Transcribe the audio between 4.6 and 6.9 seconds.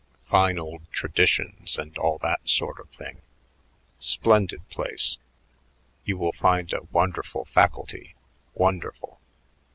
place. You will find a